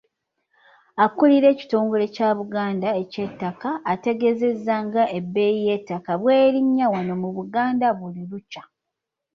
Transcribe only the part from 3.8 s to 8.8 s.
ategeezezza ng'ebbeeyi y'ettaka erinnya wano mu Buganda buli lukya